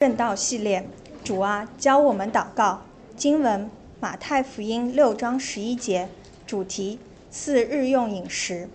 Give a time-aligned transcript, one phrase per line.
[0.00, 0.88] 正道系列，
[1.22, 2.80] 主啊，教我们祷告。
[3.18, 6.08] 经文：马太福音六章十一节，
[6.46, 6.98] 主题：
[7.30, 8.66] 赐日用饮食。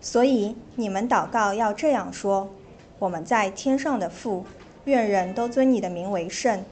[0.00, 2.48] 所以你们祷告要这样说：
[2.98, 4.46] 我们在天上的父，
[4.86, 6.64] 愿人都尊你的名为圣。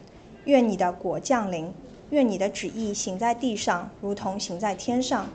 [0.47, 1.71] 愿你的国降临。
[2.09, 5.29] 愿你的旨意行在地上，如同行在天上。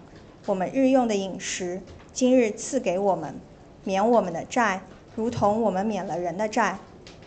[0.48, 1.80] 我们日用的饮食，
[2.12, 3.36] 今日赐给我们，
[3.84, 4.82] 免我们的债，
[5.16, 6.80] 如同我们免了人的债。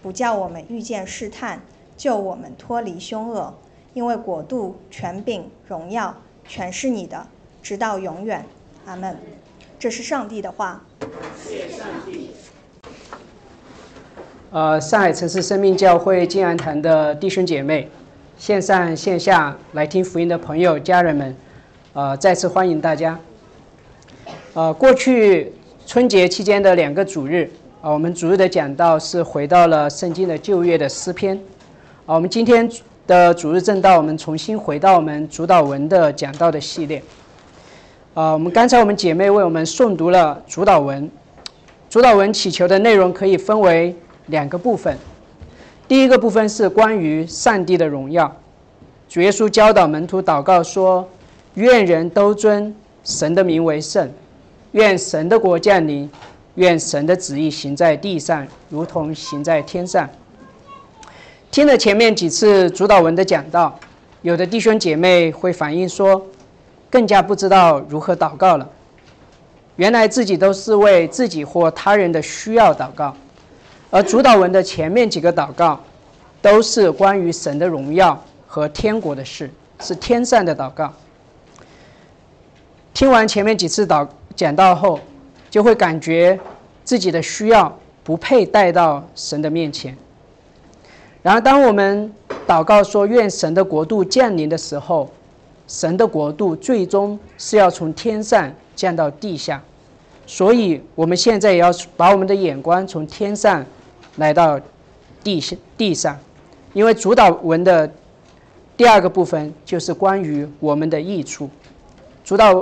[0.04, 1.62] 不叫我们遇见试探，
[1.96, 3.54] 救我们脱离凶恶。
[3.94, 6.14] 因为国度、权柄、荣耀，
[6.46, 7.26] 全是你的，
[7.62, 8.44] 直到永远。
[8.84, 9.16] 阿门。
[9.78, 10.84] 这是上帝的话。
[11.42, 12.32] 谢上帝。
[14.50, 17.88] 呃，上海城市生命教会静安堂的弟兄姐妹，
[18.36, 21.34] 线上线下来听福音的朋友、家人们，
[21.94, 23.18] 呃，再次欢迎大家。
[24.52, 25.50] 呃，过去
[25.86, 27.50] 春节期间的两个主日。
[27.84, 31.38] 啊，我们主日的讲道是回到了圣经的旧约的诗篇。
[32.06, 32.66] 啊，我们今天
[33.06, 37.02] 的主日正道，我们重新回到我们主导文的讲道的系列。
[38.14, 41.10] 啊，我们刚才我们姐妹为我们诵读了主导文。
[41.90, 43.94] 主导文祈求的内容可以分为
[44.28, 44.96] 两个部分。
[45.86, 48.34] 第一个部分是关于上帝的荣耀。
[49.10, 51.06] 主耶稣教导门徒祷告说
[51.52, 54.10] ：“愿人都尊神的名为圣，
[54.72, 56.10] 愿神的国降临。”
[56.56, 60.08] 愿神的旨意行在地上，如同行在天上。
[61.50, 63.78] 听了前面几次主导文的讲道，
[64.22, 66.24] 有的弟兄姐妹会反映说，
[66.88, 68.68] 更加不知道如何祷告了。
[69.76, 73.16] 原来自己都是为自己或他人的需要祷告，
[73.90, 75.80] 而主导文的前面几个祷告，
[76.40, 80.92] 都是关于神的荣耀和天国的事，是天上的祷告。
[82.92, 85.00] 听完前面几次祷讲道后。
[85.54, 86.36] 就会感觉
[86.82, 89.96] 自己的需要不配带到神的面前。
[91.22, 92.12] 然而，当我们
[92.44, 95.08] 祷告说愿神的国度降临的时候，
[95.68, 99.62] 神的国度最终是要从天上降到地下。
[100.26, 103.64] 所以，我们现在也要把我们的眼光从天上
[104.16, 104.60] 来到
[105.22, 106.18] 地下地上，
[106.72, 107.88] 因为主导文的
[108.76, 111.48] 第二个部分就是关于我们的益处。
[112.24, 112.52] 主导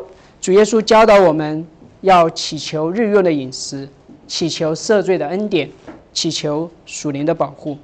[0.43, 1.67] 主耶稣教导我们。
[2.03, 3.89] 要祈求日用的饮食，
[4.27, 5.71] 祈求赦罪的恩典，
[6.13, 7.79] 祈求属灵的保护。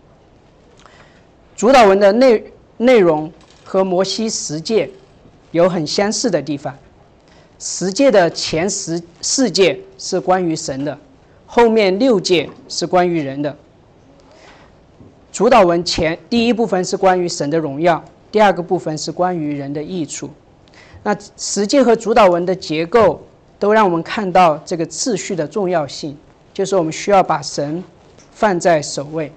[1.56, 2.45] 主导文的内
[2.77, 3.33] 内容
[3.65, 4.91] 和摩西十诫
[5.53, 6.77] 有很相似的地方。
[7.61, 10.99] 十诫的前十四诫是关于神的，
[11.47, 13.57] 后面六诫是关于人的。
[15.33, 20.28] 主导文前第一部分是关于神的荣耀，第二个部分是关于人的益处。
[21.05, 23.23] 那十诫和主导文的结构。
[23.59, 26.17] 都让我们看到这个秩序的重要性，
[26.55, 27.83] 就是我们需要把神
[28.33, 29.33] 放在首位。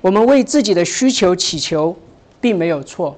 [0.00, 1.96] 我们为自己的需求祈求，
[2.40, 3.16] 并没有错。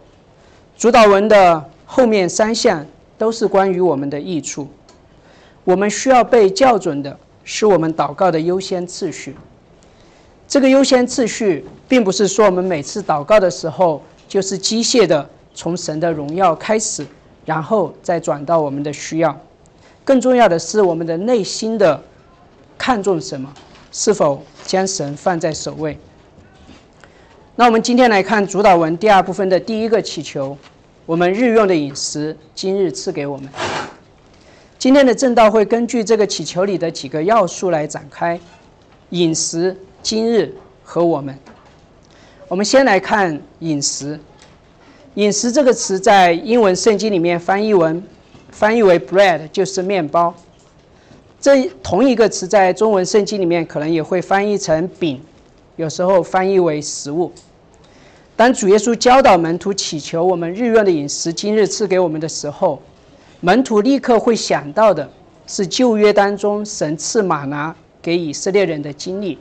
[0.77, 2.87] 主导文的后面三项
[3.19, 4.69] 都是关于我们的益处。
[5.65, 9.37] 我们需要被校准的是我们祷告的优先次序。
[10.47, 17.05] 这个优先次序，并不是说我们每次祷告的时候就是机械的从神的荣耀开始，
[17.45, 19.39] 然后再转到我们的需要。
[20.09, 22.03] 更重要的是，我们的内心的
[22.79, 23.53] 看重什么？
[23.93, 25.99] 是否将神放在首位？
[27.57, 30.57] 那我们今天来看主导文第二部分的第一个祈求：
[31.05, 33.51] 我们日用的饮食，今日赐给我们。
[34.79, 38.41] 今天的正道会根据这个祈求里的几个要素来展开：
[39.11, 41.39] 饮食、今日和我们。
[42.49, 44.19] 我们先来看饮食。
[45.17, 48.03] 饮食这个词在英文圣经里面翻译文。
[48.51, 50.35] 翻译为 bread 就是面包，
[51.41, 55.21] 这同一个词在中文圣经里面可能也会翻译成饼，
[55.77, 57.33] 有时候翻译为食物。
[58.35, 62.81] 当主耶稣教导门徒祈求我们日用的饮食今日赐给我们的时候，
[63.41, 65.09] 门徒立刻会想到的
[65.47, 69.39] 是旧约当中神赐玛拿给以色列人的经历，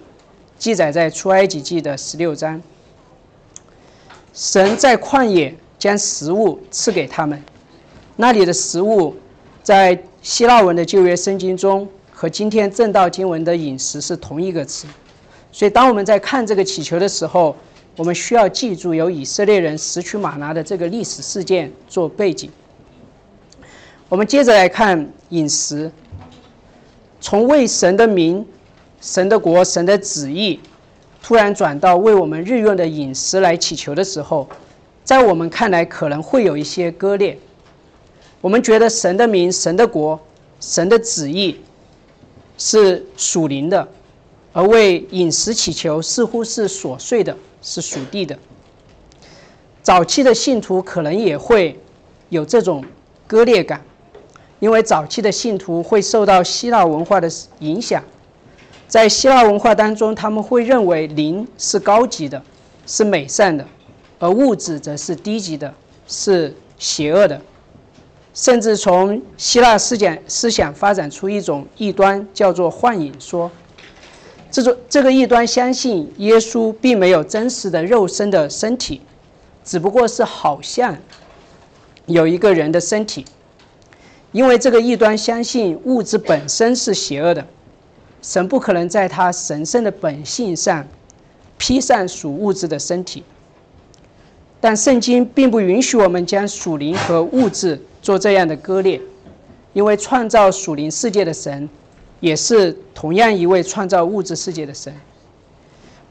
[0.57, 2.61] 记载在出埃及记的十六章。
[4.33, 7.41] 神在旷野将食物赐给他们。
[8.19, 9.15] 那里的食物，
[9.61, 14.87] 在希腊文的旧约圣经中和今天正道经文的饮食是同一个词，
[15.51, 17.55] 所以当我们在看这个祈求的时候，
[17.95, 22.49] 我们需要记住有以色列人拾取玛拿的这个历史事件做背景。
[24.09, 25.91] 我们接着来看饮食，
[27.21, 28.43] 从为神的名、
[28.99, 30.59] 神的国、神的旨意，
[31.21, 34.49] 突然转到为我们日用的饮食来祈求的时候，
[35.03, 37.37] 在我们看来可能会有一些割裂。
[38.41, 40.19] 我们觉得神的名、神的国、
[40.59, 41.59] 神的旨意
[42.57, 43.87] 是属灵的，
[44.53, 48.37] 而为饮食祈求似乎是琐碎的，是属地的。
[49.81, 51.79] 早期的信徒可能也会
[52.29, 52.83] 有这种
[53.25, 53.81] 割裂感，
[54.59, 58.03] 因为早期的信徒会受到希腊文化的影响，
[58.87, 62.41] 在希腊文化当中，他们会认为灵是高级的，
[62.85, 63.65] 是美善的，
[64.19, 65.73] 而物质则是低级的，
[66.07, 67.41] 是邪恶的。
[68.37, 73.49] 甚至从希腊思想思想发展出一种异端，叫做幻影说。
[74.51, 79.01] 这种这个异端相信耶稣并没有真实的肉身的身体。
[79.65, 80.95] 只不过是好像
[82.05, 83.25] 有一个人的身体，
[84.31, 87.43] 因为这个异端相信物质本身是邪恶的，
[88.21, 90.87] 神不可能在他神圣的本性上
[91.57, 93.23] 披上属物质的身体。
[94.59, 98.99] 但圣经并不允许我们将属灵和物质做这样的割裂，
[99.73, 101.69] 因为创造属灵世界的神
[102.19, 104.93] 也是同样一位创造物质世界的神。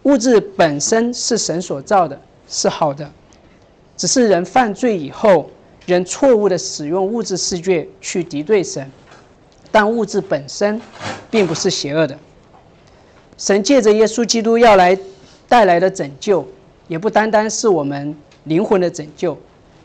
[0.04, 3.10] 物质本身是神所造的，是好的。
[3.96, 5.50] 只是人犯罪以后，
[5.84, 8.88] 人错误的使用物质世界去敌对神，
[9.72, 10.80] 但物质本身
[11.28, 12.16] 并不是邪恶的。
[13.36, 14.96] 神借着耶稣基督要来
[15.48, 16.46] 带来的拯救，
[16.86, 18.16] 也不单单是我们
[18.46, 19.36] 灵魂的拯救，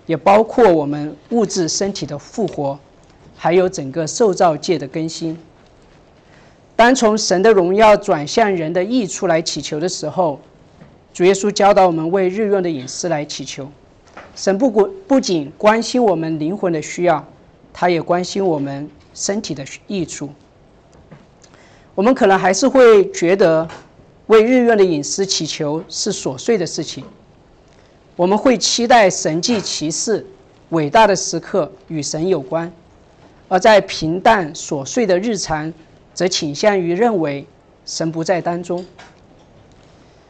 [0.06, 2.80] 也包括我们物质身体的复活，
[3.36, 5.38] 还有整个受造界的更新。
[6.76, 10.40] 当从神的荣耀转向人的益处来祈求的时候，
[11.14, 13.70] 主耶稣教导我们为日用的饮食来祈求。
[14.36, 17.24] 神不不不仅关心我们灵魂的需要，
[17.74, 20.30] 他也关心我们身体的益处。
[21.94, 23.68] 我们可能还是会觉得
[24.28, 27.04] 为日用的饮食祈求是琐碎的事情。
[28.22, 30.24] 我们会期待神迹奇事、
[30.70, 32.72] 伟大的时刻与神有关，
[33.48, 35.74] 而在平淡琐碎的日常，
[36.14, 37.44] 则倾向于认为
[37.84, 38.86] 神不在当中。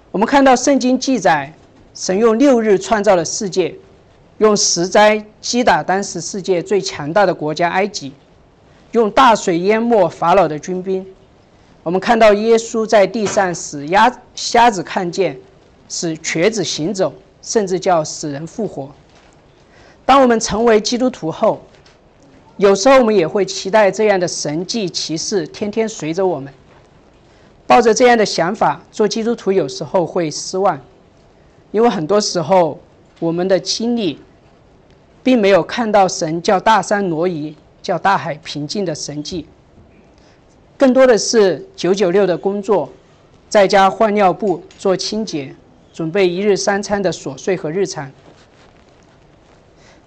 [0.10, 1.54] 我们看到圣经记载，
[1.94, 3.76] 神用六日创造了世界。
[4.38, 8.14] 用十灾击打当时世界最强大的国家埃及，
[8.94, 11.06] 用大水淹没法老的军兵。
[11.84, 15.38] 我们看到耶稣在地上使瞎瞎子看见，
[15.90, 18.92] 使瘸子行走，甚至叫死人复活。
[20.06, 21.62] 当我们成为基督徒后，
[22.58, 26.54] 有时候我们也会期待这样的神迹奇事天天随着我们。
[27.68, 30.80] 抱着这样的想法做基督徒，有时候会失望，
[31.72, 32.80] 因为很多时候
[33.20, 34.20] 我们的经历。
[35.24, 39.46] 并没有看到神叫大山挪移、叫大海平静的神迹，
[40.80, 42.90] 更多的是九九六的工作，
[43.48, 45.54] 在家换尿布、做清洁、
[45.94, 48.12] 准备一日三餐的琐碎和日常。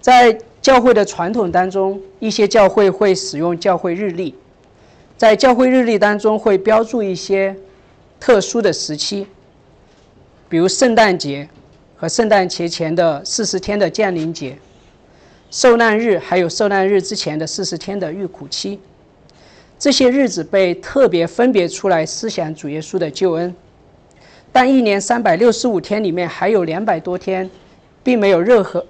[0.01, 4.35] 在教会的传统当中，一些教会会使用教会日历，
[5.17, 7.55] 在教会日历当中会标注一些
[8.19, 9.27] 特殊的时期，
[10.49, 11.47] 比如圣诞节
[11.95, 14.57] 和圣诞节前的四十天的降临节。
[15.51, 18.79] 受难日还有受难日之前的四十天的预苦期，
[19.79, 23.55] 这些日子被特别分别出来思想主耶稣的救恩。
[24.55, 27.49] 但一年三百六十五天里面还有两百多天，
[28.01, 28.85] 并没有任何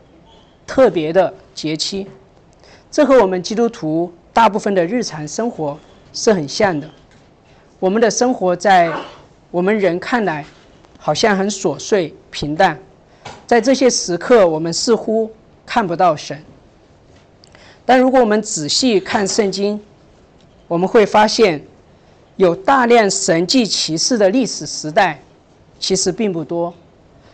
[0.68, 2.06] 特别的节期。
[2.92, 5.76] 这和我们基督徒大部分的日常生活
[6.14, 6.88] 是很像的。
[7.80, 8.94] 我们的生活在
[9.50, 10.46] 我们人看来
[11.00, 12.78] 好像很琐碎平淡，
[13.48, 15.32] 在这些时刻，我们似乎
[15.66, 16.40] 看不到神。
[17.84, 19.82] 但如果我们仔细看圣经，
[20.68, 21.66] 我们会发现，
[22.36, 25.20] 有大量神迹奇事的历史时代，
[25.80, 26.74] 其实并不多，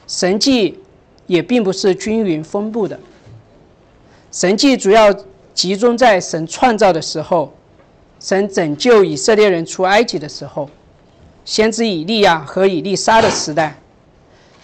[0.08, 0.80] 神迹
[1.28, 3.00] 也并不是均匀分布的。
[4.32, 5.14] 神迹主要
[5.54, 7.54] 集中在神创造的时候，
[8.20, 10.70] 神拯救以色列人出埃及的时候，
[11.44, 13.78] 先知以利亚和以利沙的时代，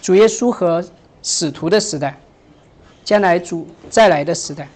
[0.00, 0.84] 主耶稣和
[1.22, 2.18] 使徒的时代，
[3.04, 4.68] 将来主再来的时代。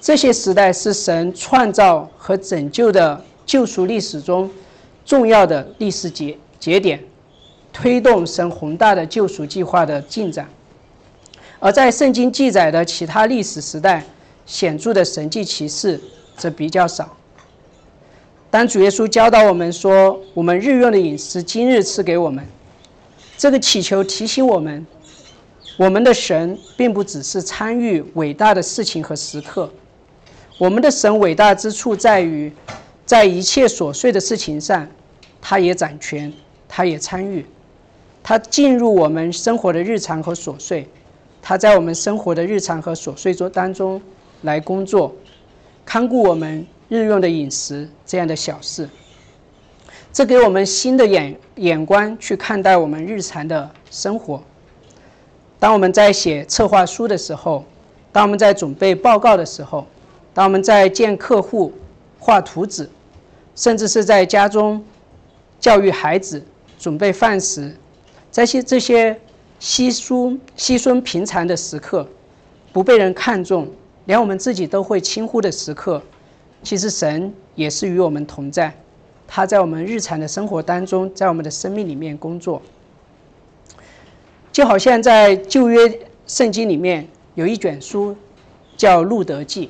[0.00, 4.48] 这些时代是神创造和拯救的救赎历史中
[5.04, 7.02] 重要的历史节节点，
[7.80, 10.48] 推动神宏大的救赎计划的进展。
[11.60, 14.04] 而在圣经记载的其他历史时代，
[14.44, 16.00] 显著的神迹奇事
[16.36, 17.16] 则比较少。
[18.50, 22.44] 当主耶稣教导我们说：“我们日用的饮食，今日赐给我们。”
[23.38, 24.84] 这个祈求提醒我们，
[25.76, 29.70] 我们的神并不只是参与伟大的事情和时刻。
[30.58, 32.52] 我们的神伟大之处在于，
[33.06, 34.88] 在一切琐碎的事情上，
[35.40, 36.32] 他也掌权，
[36.68, 37.46] 他也参与，
[38.22, 40.86] 它进入我们生活的日常和琐碎，
[41.40, 44.00] 它在我们生活的日常和琐碎中当中
[44.42, 45.14] 来工作，
[45.84, 48.88] 看顾我们日用的饮食这样的小事。
[50.12, 54.42] 这给我们新的眼眼光去看待我们日常的生活。
[55.58, 57.64] 当我们在写策划书的时候，
[58.10, 59.86] 当我们在准备报告的时候，
[60.34, 61.72] 当我们在见客户、
[62.18, 62.88] 画图纸，
[63.54, 64.82] 甚至是在家中
[65.60, 66.42] 教育孩子、
[66.78, 67.76] 准备饭食，
[68.38, 69.20] 这些这些
[69.58, 72.06] 稀疏、稀松平常的时刻，
[72.72, 73.68] 不被人看重，
[74.04, 76.00] 连我们自己都会轻忽的时刻，
[76.62, 78.72] 其实神也是与我们同在，
[79.26, 82.62] 他在我们日常的生活当中，在我们的生命里面工作。
[84.52, 88.14] 就好像在旧约圣经里面有一卷书，
[88.76, 89.66] 叫《路德记》。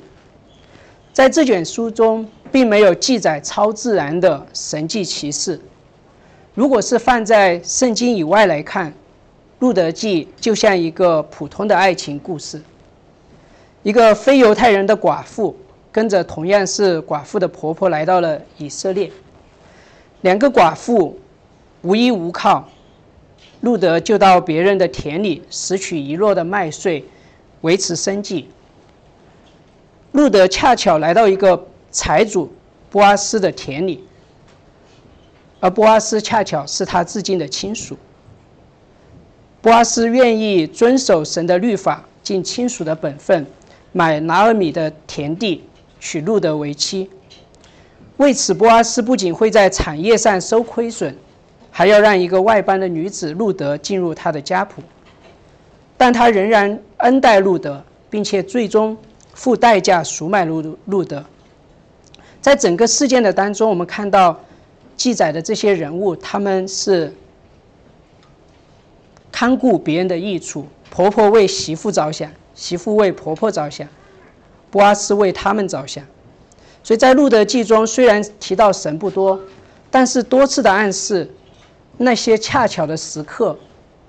[1.11, 5.59] 在这卷书中，并没有记载超自然的神迹奇事。
[6.59, 8.91] 如果是放在圣经以外来看，
[9.59, 12.61] 《路德记》就像一个普通的爱情故事。
[13.81, 15.55] 一个非犹太人的寡妇，
[15.89, 19.09] 跟着同样是寡妇的婆婆来到了以色列。
[20.19, 21.17] 两个寡妇
[21.81, 22.67] 无依无靠。
[23.61, 27.05] 路德就到别人的田里拾取遗落的麦穗，
[27.61, 28.49] 维持生计。
[30.11, 32.51] 路德恰巧来到一个财主
[32.89, 34.03] 波阿斯的田里，
[35.59, 37.97] 而波阿斯恰巧是他至近的亲属。
[39.61, 43.45] 波阿斯愿意遵守神的律法，尽亲属的本分，
[43.91, 45.63] 买拿尔米的田地，
[45.99, 47.09] 娶路德为妻。
[48.17, 51.15] 为此，波阿斯不仅会在产业上收亏损。
[51.71, 54.81] 还要让一个外邦的女子路德进入他的家谱，
[55.95, 58.97] 但他仍然恩待路德，并且最终
[59.33, 61.23] 付代价赎买路路德。
[62.41, 64.37] 在整个事件的当中，我们看到
[64.99, 67.15] 记载的这些人物，他们是
[69.31, 73.87] 看顾别人的益处，婆婆为媳妇着想，媳妇为婆婆着想，
[74.69, 76.03] 波阿斯为他们着想。
[76.83, 79.39] 所以在路德记中，虽然提到神不多，
[79.89, 81.31] 但是多次的暗示。
[82.01, 83.57] 那些恰巧的时刻，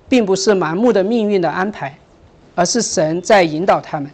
[0.07, 1.97] 并不是盲目的命运的安排，
[2.55, 4.09] 而是神在引导他们，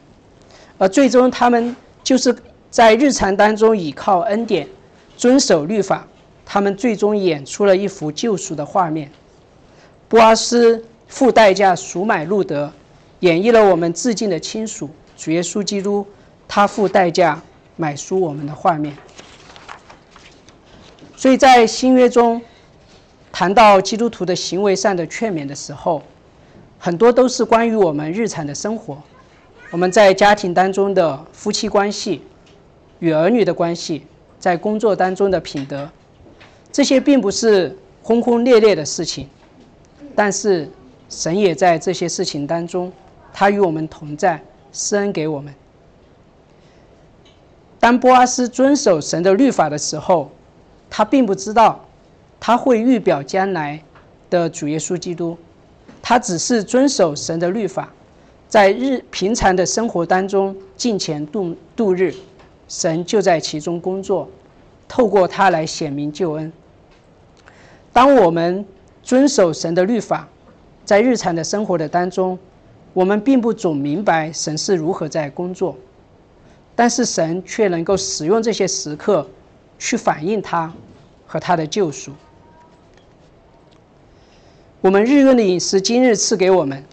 [0.80, 2.36] 而最终他们就是
[2.72, 4.68] 在日常当中倚靠恩典，
[5.16, 6.08] 遵守律法，
[6.48, 9.12] 他们最终演出了一幅救赎的画面。
[10.08, 12.72] 波阿斯付代价赎买路德，
[13.20, 16.08] 演绎了我们致敬的亲属主耶稣基督，
[16.48, 17.40] 他付代价
[17.76, 18.96] 买赎我们的画面。
[21.18, 22.42] 所以在新约中。
[23.30, 26.02] 谈到基督徒的行为上的劝勉的时候，
[26.80, 29.00] 很多都是关于我们日常的生活，
[29.70, 32.24] 我们在家庭当中的夫妻关系、
[32.98, 34.08] 与儿女的关系，
[34.40, 35.88] 在工作当中的品德，
[36.78, 39.28] 这些并不是轰轰烈烈的事情，
[40.16, 40.70] 但是
[41.10, 42.94] 神也在这些事情当中，
[43.34, 44.40] 他与我们同在，
[44.72, 45.52] 施恩给我们。
[47.80, 50.30] 当波阿斯遵守神的律法的时候，
[50.88, 51.84] 他并不知道。
[52.40, 53.82] 他会预表将来
[54.30, 55.36] 的主耶稣基督，
[56.00, 57.92] 他只是遵守神的律法，
[58.48, 62.14] 在日平常的生活当中尽前度度日，
[62.68, 64.30] 神就在其中工作，
[64.88, 66.54] 透过他来显明救恩。
[67.98, 68.64] 当我们
[69.02, 70.30] 遵守神的律法，
[70.86, 72.38] 在日常的生活的当中，
[72.94, 75.76] 我们并不总明白神是如何在工作，
[76.76, 79.28] 但是神却能够使用这些时刻，
[79.80, 80.72] 去反映他
[81.26, 82.12] 和他的救赎。
[84.80, 86.84] 我们日用的饮食，今日赐给我们。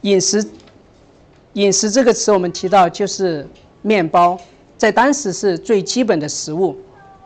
[0.00, 0.44] 饮食，
[1.52, 3.46] 饮食这个词我们提到就是
[3.82, 4.36] 面包，
[4.76, 6.76] 在当时是最基本的食物，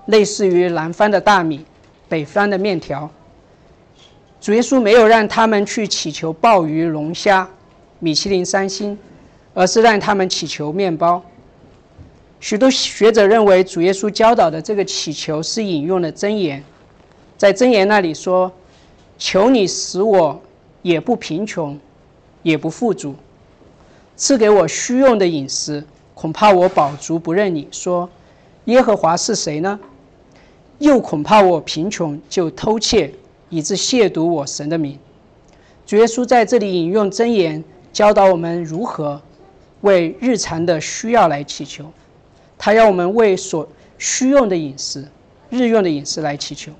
[0.09, 1.65] 类似于南方的大米，
[2.09, 3.11] 北方的面条。
[4.41, 7.49] 主耶稣没有让他们去祈求鲍鱼、龙虾、
[7.99, 8.99] 米其林三星，
[9.55, 11.23] 而是让他们祈求面包。
[12.41, 16.63] 许多学者认为，主耶稣教导的这个祈求是引用了箴言，
[17.37, 18.51] 在箴言那里说。
[19.21, 20.41] 求你使我
[20.81, 21.77] 也不贫穷，
[22.45, 23.17] 也不富足，
[24.15, 25.85] 赐给我需用的饮食。
[26.15, 28.09] 恐怕我饱足不认你，说
[28.67, 29.77] 耶和华是谁呢？
[30.79, 33.13] 又恐怕我贫穷就偷窃，
[33.49, 34.99] 以致亵渎我神的名。
[35.87, 39.21] 主耶稣在这里引用真言，教导我们如何
[39.81, 41.91] 为日常的需要来祈求。
[42.57, 43.69] 他要我们为所
[43.99, 45.07] 需用的饮食、
[45.49, 46.73] 日用的饮食来祈求。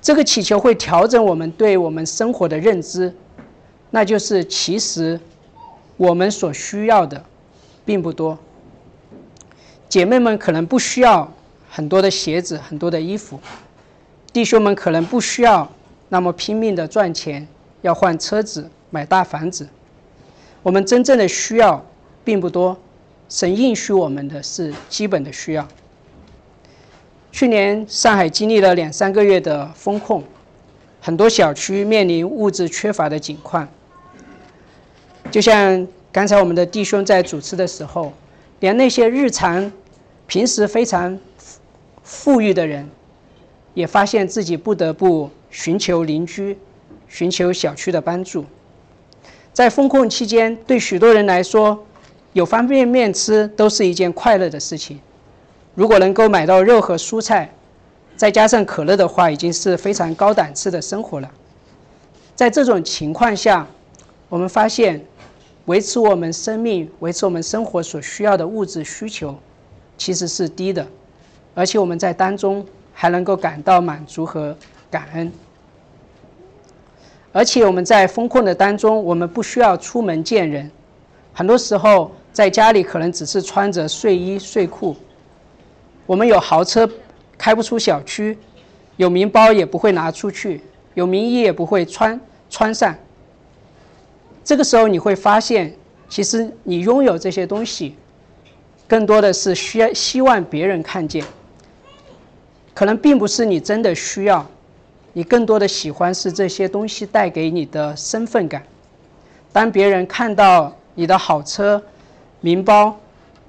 [0.00, 3.12] 这个祈求会调整我们对我们生活的认知，
[3.90, 5.18] 那就是其实
[5.96, 7.24] 我们所需要的
[7.84, 8.38] 并不多。
[9.88, 11.32] 姐妹们可能不需要
[11.76, 13.40] 很多的鞋子、很多的衣服，
[14.32, 15.68] 弟兄们可能不需要
[16.08, 17.44] 那么拼命的赚钱，
[17.82, 19.68] 要换车子、买大房子。
[20.62, 21.84] 我们真正的需要
[22.22, 22.78] 并不多，
[23.28, 25.66] 神应许我们的是基本的需要。
[27.32, 30.22] 去年上海经历了两三个月的封控，
[31.00, 33.68] 很多小区面临物质缺乏的境况。
[35.28, 38.12] 就像刚才我们的弟兄在主持的时候，
[38.60, 39.72] 连那些日常、
[40.28, 41.18] 平时非常
[42.04, 42.88] 富裕的人，
[43.72, 46.56] 也发现自己不得不寻求邻居、
[47.08, 48.44] 寻求小区的帮助。
[49.52, 51.84] 在封控期间，对许多人来说，
[52.32, 55.00] 有方便面吃都是一件快乐的事情。
[55.74, 57.52] 如果能够买到肉和蔬菜，
[58.16, 61.30] 再加上可乐的话，已经是非常高档次的生活了。
[62.34, 63.66] 在这种情况下，
[64.28, 65.04] 我们发现，
[65.66, 69.36] 维持我们生命、维持我们生活所需要的物质需求，
[69.96, 70.86] 其实是低的，
[71.54, 74.56] 而且我们在当中还能够感到满足和
[74.90, 75.32] 感恩。
[77.32, 80.70] 而且我们在风控的当中，我们不需要出门见人，
[81.32, 84.96] 很多时候在家里可能只是穿着睡衣睡裤。
[86.06, 86.88] 我们有豪车，
[87.36, 88.36] 开不出小区；
[88.96, 90.60] 有名包也不会拿出去；
[90.94, 92.94] 有名衣也不会穿穿上。
[94.44, 95.74] 这个时候你会发现，
[96.08, 97.96] 其实你拥有这些东西，
[98.86, 101.24] 更多的是需要希望别人看见。
[102.74, 104.44] 可能并不是你真的需要，
[105.12, 108.64] 你更多的喜欢是这些东西带给你的身份感。
[109.52, 111.80] 当别人看到你的好车、
[112.40, 112.98] 名包、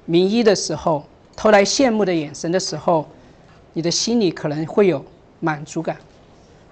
[0.06, 1.04] 名衣的时候，
[1.36, 3.08] 投来羡慕的眼神的时候，
[3.74, 5.04] 你的心里可能会有
[5.40, 5.98] 满足感。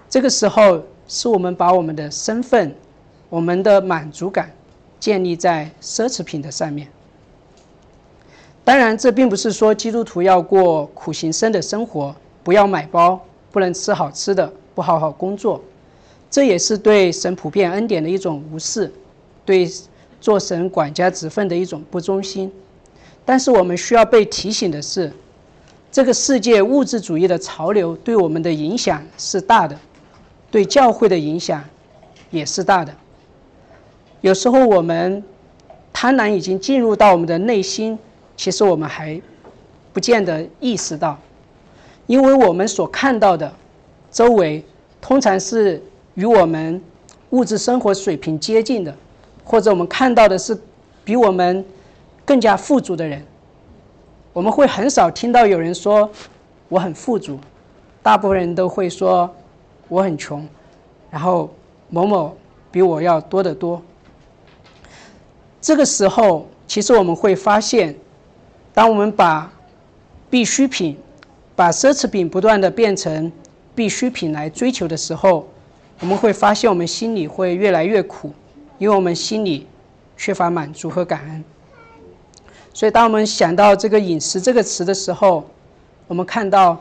[0.08, 2.72] 这个时候，是我们把我们的身份、
[3.28, 4.52] 我们的满足感
[5.00, 6.86] 建立在奢侈品的上面。
[8.62, 13.20] 当然，这并不是说基督徒要过苦行僧的生活，不要买包，
[13.50, 15.60] 不能吃好吃的，不好好工作。
[16.30, 18.92] 这也是对神普遍恩典的一种无视，
[19.44, 19.68] 对
[20.20, 22.52] 做神管家职分的一种不忠心。
[23.24, 25.10] 但是我们需要被提醒的是，
[25.90, 29.78] 这个世界物质主义的潮流对我们的影响是大的，
[30.50, 31.64] 对教会的影响
[32.30, 32.94] 也是大的。
[34.20, 35.22] 有时候我们
[35.92, 37.98] 贪婪已经进入到我们的内心，
[38.36, 39.20] 其实我们还
[39.92, 41.18] 不见得意识到，
[42.06, 43.52] 因为我们所看到的
[44.10, 44.64] 周围
[45.00, 45.82] 通常是
[46.14, 46.82] 与我们
[47.30, 48.94] 物质生活水平接近的，
[49.44, 50.58] 或者我们看到的是
[51.04, 51.64] 比我们。
[52.26, 53.22] 更加富足的人，
[54.32, 56.10] 我们会很少听到有人说
[56.70, 57.38] 我很富足，
[58.02, 59.30] 大部分人都会说
[59.88, 60.48] 我很穷，
[61.10, 61.50] 然后
[61.90, 62.34] 某某
[62.70, 63.82] 比我要多得多。
[65.60, 67.94] 这个时候，其实我们会发现，
[68.72, 69.52] 当我们把
[70.30, 70.96] 必需品、
[71.56, 73.30] 把奢侈品不断的变成
[73.74, 75.48] 必需品来追求的时候，
[76.00, 78.32] 我们会发现我们心里会越来越苦，
[78.78, 79.66] 因为我们心里
[80.16, 81.44] 缺乏满足和感恩。
[82.72, 85.48] 所以，当我们想到这个“饮食”这个词的时候，
[86.08, 86.80] 我们看到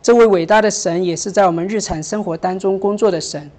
[0.00, 3.50] 这位伟大的神也是在我们日常生活当中工作的神。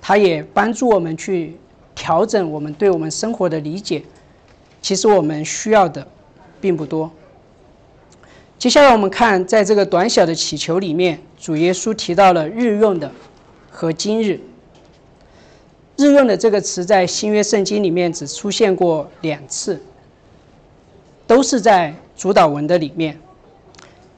[0.00, 1.56] 他也帮助我们去
[1.96, 4.04] 调整我们对我们生活的理解。
[4.80, 6.06] 其实我们需要的
[6.60, 7.10] 并不多。
[8.58, 13.12] 接下来我们看，在这个短小的祈求里面，主耶稣提到了日用的
[13.70, 14.40] 和今日。
[15.96, 19.80] 日用的这个词在新约圣经里面只出现过两次。
[21.24, 23.20] 都是在主导文的里面，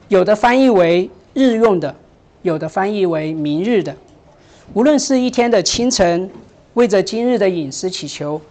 [0.07, 1.93] 有的翻译为日用的，
[2.41, 3.95] 有的翻译为明日的。
[4.73, 6.27] 无论是一天的清晨，
[6.73, 8.41] 为着今日的饮食祈求，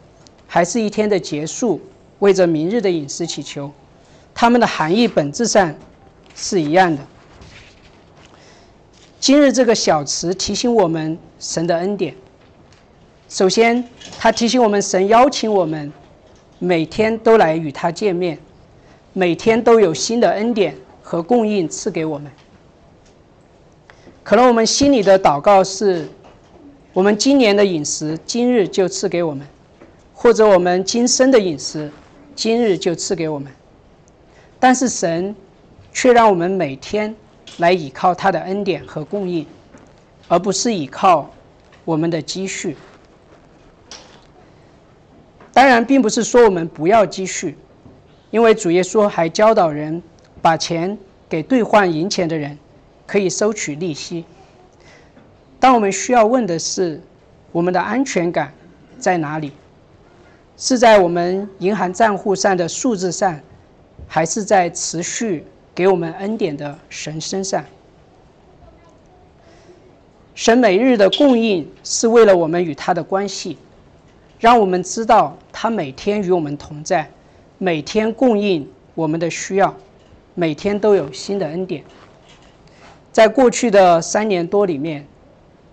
[0.46, 1.81] 还是一天的结束，
[2.18, 3.72] 为着明日的饮食祈求，
[4.34, 5.74] 它们的含义本质上
[6.34, 7.02] 是一样的。
[9.18, 12.14] 今日这个小词提醒我们神的恩典。
[13.28, 13.84] 首先，
[14.18, 15.92] 它提醒我们神邀请我们
[16.58, 18.38] 每天都来与他见面。
[19.12, 22.30] 每天都有新的恩典和供应赐给我们。
[24.22, 26.08] 可能我们心里的祷告是：
[26.92, 29.44] 我们今年的饮食今日就赐给我们，
[30.14, 31.90] 或者我们今生的饮食
[32.36, 33.52] 今日就赐给我们。
[34.60, 35.34] 但是神
[35.92, 37.16] 却让我们每天
[37.56, 39.44] 来依靠他的恩典和供应，
[40.28, 41.28] 而不是依靠
[41.84, 42.76] 我们的积蓄。
[45.52, 47.56] 当然，并不是说我们不要积蓄。
[48.30, 50.00] 因为主耶稣还教导人，
[50.40, 50.96] 把钱
[51.28, 52.56] 给兑换银钱的人，
[53.04, 54.24] 可以收取利息。
[55.58, 57.02] 但我们需要问的是，
[57.50, 58.54] 我们的安全感
[58.98, 59.50] 在哪里？
[60.56, 63.40] 是在我们银行账户上的数字上，
[64.12, 67.64] 还是在持续给我们恩典的神身上？
[70.34, 73.56] 神每日的供应是为了我们与他的关系，
[74.40, 77.08] 让我们知道他每天与我们同在。
[77.58, 79.72] 每天供应我们的需要，
[80.34, 81.84] 每天都有新的恩典。
[83.12, 85.06] 在过去的三年多里面，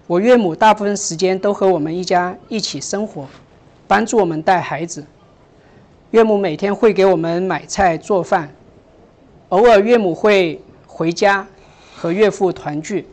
[0.05, 3.25] 我岳母大部分时间都和我们一家一起生活，
[3.87, 5.03] 帮助我们带孩子。
[6.11, 8.49] 岳母每天会给我们买菜做饭，
[9.49, 11.45] 偶尔岳母会回家
[11.95, 13.05] 和岳父团聚。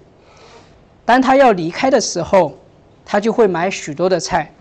[1.05, 2.57] 当他要离开的时候，
[3.05, 4.53] 他就会买许多的菜，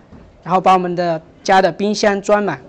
[0.43, 2.59] 然后把我们的家的冰箱装满。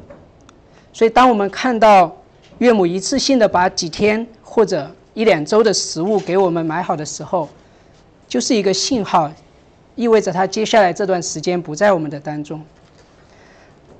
[0.93, 2.15] 所以，当我们看到
[2.59, 7.49] 岳母一次性的把几天或者一两周的食物给我们买好的时候，
[8.29, 9.33] 就是一个信号，
[9.97, 12.63] 意味着他接下来这段时间不在我们的当中。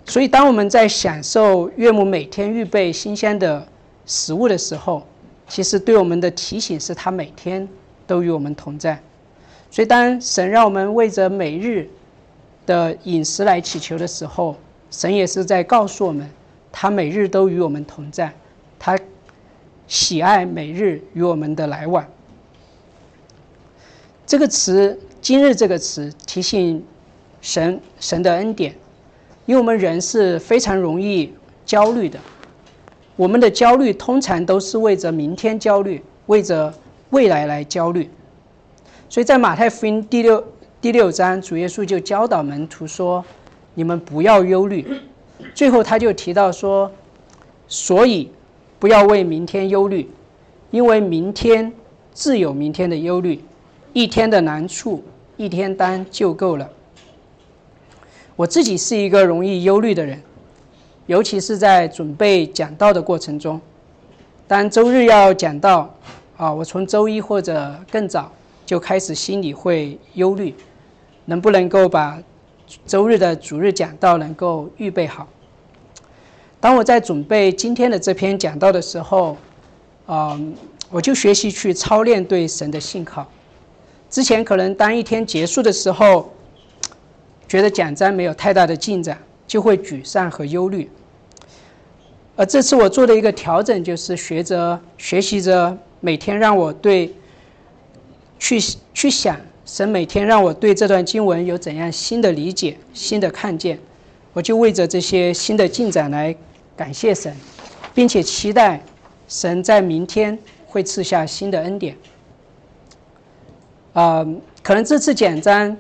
[0.07, 3.67] 所以，当我们在享受岳母每天预备新鲜的
[4.05, 5.03] 食物的时候，
[5.49, 7.67] 其实对我们的提醒是，他每天
[8.07, 9.01] 都与我们同在。
[9.71, 11.89] 所以，当神让我们为着每日
[12.67, 14.55] 的饮食来祈求的时候，
[14.91, 16.31] 神也是在告诉我们，
[16.71, 18.31] 他每日都与我们同在，
[18.79, 18.99] 他
[19.89, 22.07] 喜爱每日与我们的来往。
[24.27, 26.85] 这个词“今日”这个词提醒
[27.41, 28.75] 神神的恩典。
[29.47, 31.33] 因为我们人是非常容易
[31.67, 32.19] 焦虑的，
[33.15, 36.73] 我们的焦虑通常都是为着明天焦虑，为着
[37.11, 38.09] 未来来焦虑。
[39.09, 40.43] 所以在马太福音第六
[40.81, 43.25] 第六章，主耶稣就教导门徒说
[43.75, 44.87] ：“你们不要忧虑。”
[45.55, 46.91] 最后他就提到说
[47.69, 48.31] ：“所以
[48.79, 50.09] 不要为明天忧虑，
[50.71, 51.71] 因为明天
[52.13, 53.41] 自有明天的忧虑，
[53.93, 55.05] 一天的难处
[55.37, 56.69] 一天担就够了。”
[58.37, 60.21] 我自己是一个容易忧虑的人，
[61.07, 63.61] 尤其是在准备讲道的过程中。
[64.49, 65.95] 当周日要讲道，
[66.37, 68.33] 啊，我从周一或者更早
[68.67, 70.53] 就开始心里会忧虑，
[71.27, 72.21] 能不能够把
[72.85, 75.29] 周日的主日讲道能够预备好？
[76.59, 79.37] 当我在准备今天的这篇讲道的时候，
[80.07, 80.37] 啊，
[80.91, 83.25] 我就学习去操练对神的信靠。
[84.11, 86.34] 之前可能当一天结束的时候。
[87.55, 90.91] 觉得讲章没有太大的进展，就会沮丧和忧虑。
[92.35, 97.15] 而这次我做的一个调整，就是学着学习着每天让我对
[98.41, 98.61] 去
[98.93, 103.79] 去想神每天让我对这段经文有怎样新的理解、新的看见，
[104.33, 106.35] 我就为着这些新的进展来
[106.75, 107.33] 感谢神，
[107.95, 108.83] 并且期待
[109.29, 110.37] 神在明天
[110.67, 111.97] 会赐下新的恩典。
[113.93, 114.27] 啊，
[114.61, 115.77] 可能这次讲章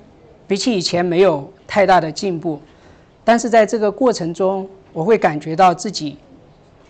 [0.47, 1.53] 比起以前没有。
[1.67, 2.61] 太大的进步，
[3.25, 6.17] 但是在这个过程中，我会感觉到自己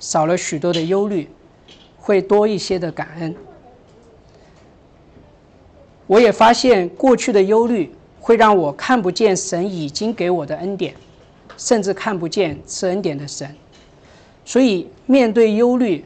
[0.00, 1.28] 少了许多的忧虑，
[1.98, 3.34] 会多一些的感恩。
[6.06, 10.94] 我也发现过去的忧虑会让我看不见神已经给我的恩典，
[11.56, 13.48] 甚至看不见赐恩典的神。
[14.44, 16.04] 所以面对忧虑，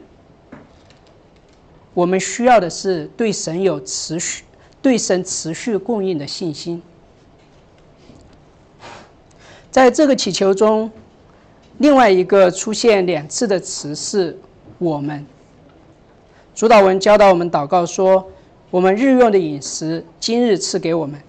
[1.93, 4.45] 我们需要的是对神有持续、
[4.81, 6.81] 对神持续供应的信心。
[9.71, 10.89] 在这个祈求中，
[11.77, 14.37] 另外一个出现两次的词是
[14.79, 15.25] “我们”。
[16.55, 18.25] 主导文教导我们祷告说
[18.71, 21.21] ：“我们日用的饮食，今日赐给我们。”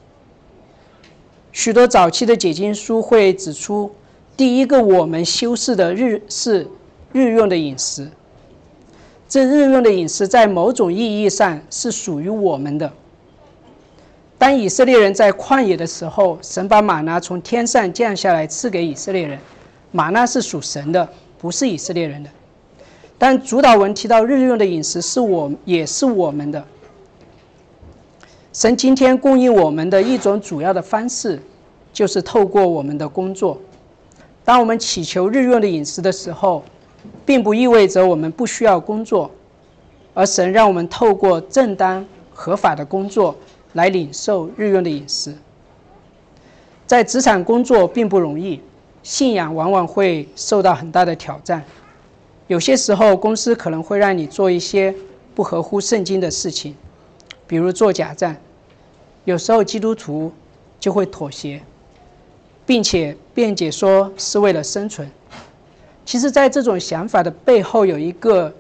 [1.53, 3.93] 许多早期的解经书会指出，
[4.37, 6.67] 第一个我们修饰的日是
[7.13, 8.09] 日用的饮食。
[9.29, 12.91] 这日用的饮食在某种意义上是属于我们的。
[14.41, 19.39] 当以色列人在旷野的时候，神把玛拿从天上降下来赐给以色列人，
[19.93, 22.31] 玛拿是属神的，不是以色列人的。
[23.19, 26.65] 但主导文提到日用的饮食是我也是我们的。
[28.51, 31.39] 神今天供应我们的一种主要的方式，
[31.93, 33.61] 就是透过我们的工作。
[34.43, 36.63] 当我们祈求日用的饮食的时候，
[37.27, 39.31] 并不意味着我们不需要工作，
[40.15, 43.37] 而神让我们透过正当合法的工作。
[43.73, 45.35] 来领受日用的饮食，
[46.87, 48.61] 在职场工作并不容易，
[49.03, 51.65] 信仰往往会受到很大的挑战。
[52.49, 54.93] 有些时候，公司可能会让你做一些
[55.37, 56.75] 不合乎圣经的事情，
[57.47, 58.35] 比如做假账。
[59.25, 60.33] 有时候，基督徒
[60.81, 61.63] 就会妥协，
[62.67, 65.09] 并且辩解说是为了生存。
[66.05, 68.53] 其实，在这种想法的背后，有一个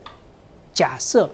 [0.73, 1.29] 假设，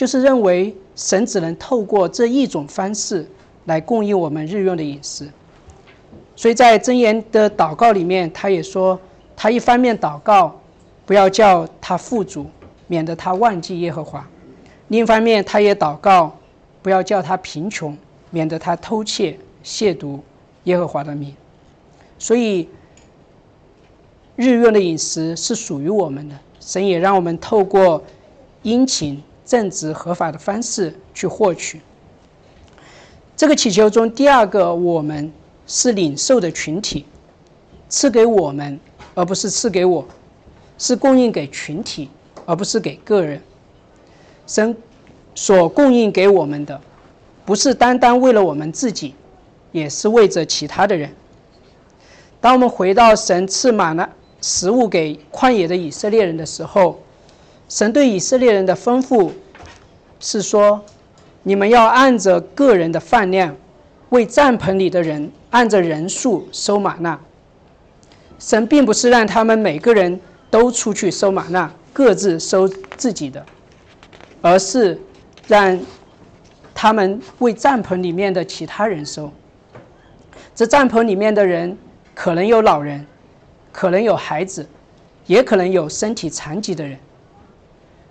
[0.00, 0.74] 就是认为。
[0.96, 3.26] 神只能透过这一种方式
[3.64, 5.26] 来供应我们日用的饮食，
[6.36, 9.00] 所以在箴言的祷告里面，他也说，
[9.34, 10.60] 他一方面祷告，
[11.06, 12.44] 不要叫他富足，
[12.86, 14.20] 免得他忘记耶和华；
[14.88, 16.36] 另一方面，他也祷告，
[16.82, 17.96] 不要叫他贫穷，
[18.28, 20.18] 免得他偷窃亵渎
[20.64, 21.34] 耶和华的名。
[22.18, 22.68] 所以，
[24.36, 28.02] 日用的饮食是属于我们的，神也让我们透过
[28.62, 29.22] 殷勤。
[29.50, 31.80] 正直合法的方式去获取。
[33.36, 35.32] 这个祈求中第二个我们
[35.66, 37.04] 是领受的群体，
[37.88, 38.78] 赐给我们，
[39.12, 40.06] 而不是赐给我，
[40.78, 42.08] 是供应给群体，
[42.46, 43.42] 而不是给个人。
[44.46, 44.76] 神
[45.34, 46.80] 所供应给我们的，
[47.44, 49.16] 不是单单为了我们自己，
[49.72, 51.12] 也是为着其他的人。
[52.40, 54.08] 当我们回到神赐满了
[54.40, 57.02] 食物给旷野的以色列人的时候，
[57.70, 59.30] 神对以色列人的吩咐
[60.18, 60.84] 是说
[61.44, 63.56] ：“你们要按着个人的饭量，
[64.10, 67.18] 为帐篷里的人按着人数收玛纳。”
[68.38, 73.46] 神并不是让他们每个人都出去收玛纳，各自收自己的，
[74.42, 75.00] 而是
[75.46, 75.78] 让
[76.74, 79.32] 他们为帐篷里面的其他人收。
[80.54, 81.78] 这帐篷里面的人。
[82.12, 83.06] 可能有老人，
[83.72, 84.68] 可能有孩子，
[85.26, 86.98] 也可能有身体残疾的人。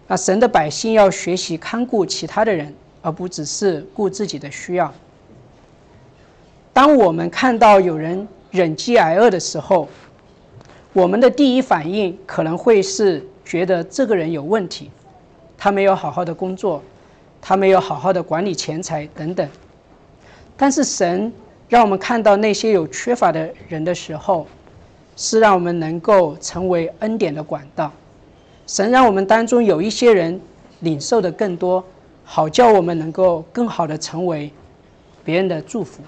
[0.09, 4.91] 那神的百姓要学习看顾其他的人，而不只是顾自己的需要。
[6.73, 9.87] 当我们看到有人忍饥挨饿的时候，
[10.93, 14.89] 我们的第一反应可能会是觉得这个人有问题，
[15.55, 16.81] 他没有好好的工作，
[17.39, 19.47] 他没有好好的管理钱财等等。
[20.57, 21.31] 但是神。
[21.69, 24.47] 让我们看到那些有缺乏的人的时候，
[25.15, 27.91] 是让我们能够成为恩典的管道。
[28.69, 30.39] 神让我们当中有一些人
[30.82, 31.84] 领受的更多，
[32.23, 34.51] 好叫我们能够更好的成为
[35.25, 36.03] 别人的祝福。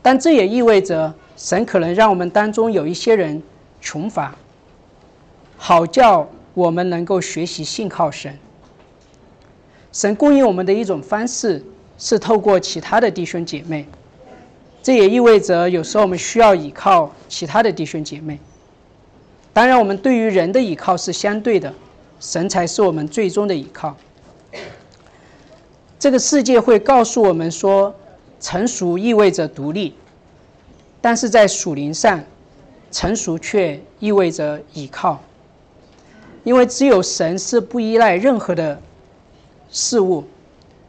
[0.00, 3.42] 但这也意味着神可能让我们当中有一些人
[3.82, 4.34] 穷乏，
[5.58, 8.34] 好叫我们能够学习信靠神。
[9.92, 11.62] 神供应我们的一种方式
[11.98, 13.84] 是透过其他的弟兄姐妹。
[14.82, 18.40] 这也意味着，有时候我们需要依靠其他的弟兄姐妹。
[19.52, 21.72] 当然，我们对于人的依靠是相对的，
[22.18, 23.96] 神才是我们最终的依靠。
[25.98, 27.94] 这个世界会告诉我们说，
[28.40, 29.94] 成熟意味着独立，
[31.00, 32.22] 但是在属灵上，
[32.90, 35.20] 成熟却意味着依靠，
[36.44, 38.80] 因为只有神是不依赖任何的
[39.70, 40.24] 事物，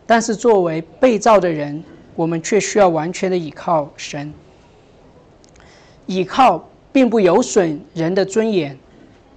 [0.05, 1.83] 但是作为被造的人。
[2.13, 4.33] 我们却需要完全的依靠神。
[6.05, 8.77] 依靠并不有损人的尊严，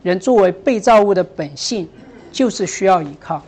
[0.03, 1.89] 人作为被造物的本性
[2.33, 3.43] 就是需要依靠。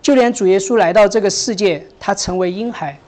[0.00, 2.98] 就连主耶稣来到这个世界，他成为婴孩，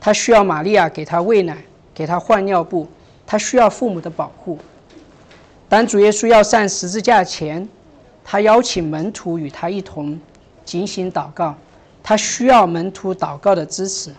[0.00, 1.56] 他需要玛利亚给他喂奶，
[1.92, 2.86] 给他换尿布，
[3.26, 4.58] 他需要父母的保护。
[5.68, 7.68] 当主耶稣要上十字架前，
[8.24, 10.18] 他邀请门徒与他一同
[10.64, 11.54] 进行祷告。
[12.02, 14.10] 他需要门徒祷告的支持。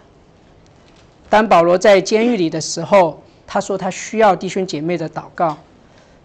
[1.28, 3.20] 当保罗在监狱里的时候，
[3.54, 5.58] 他说他需要弟兄姐妹的祷告。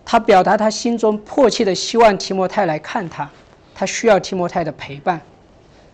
[0.05, 3.29] 他表达他心中迫切的希望提摩太来看他，
[3.75, 5.21] 他需要提摩太的陪伴。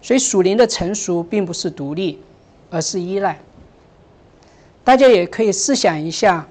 [0.03, 2.21] 所以属灵的成熟并不是独立，
[2.69, 3.39] 而是依赖。
[4.85, 6.47] 大家也可以试想一下，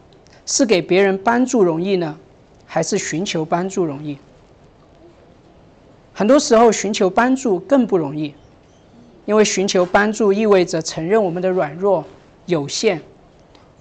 [0.47, 2.17] 是给别人帮助容易呢，
[2.65, 4.17] 还是寻求帮助容易？
[6.11, 8.33] 很多时候，寻求帮助更不容易。
[9.27, 12.03] 因为寻求帮助意味着承认我们的软弱、
[12.47, 12.99] 有限，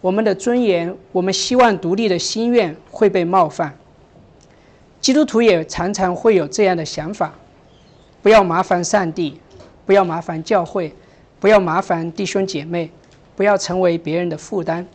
[0.01, 3.77] 我们的尊严，我们希望独立的心愿会被冒犯。
[5.01, 7.35] 基督徒也常常会有这样的想法：
[8.23, 9.41] 不要麻烦上帝，
[9.85, 10.95] 不要麻烦教会，
[11.39, 12.91] 不要麻烦弟兄姐妹，
[13.37, 14.87] 不要成为别人的负担。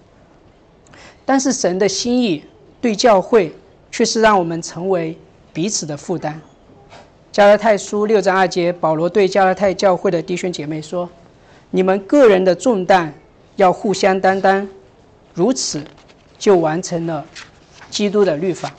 [1.24, 2.44] 但是神的心意
[2.80, 3.52] 对教会
[3.91, 5.18] 却是让我们成为
[5.54, 6.39] 彼此的负担。
[7.32, 11.10] 加拉太书六章二节，保罗对加拉太教会的弟兄姐妹说
[11.72, 13.13] ：“你们个人的重担
[13.56, 14.68] 要互相担当，
[15.36, 15.84] 如此
[16.39, 17.24] 就完成了
[17.91, 18.74] 基督的律法。”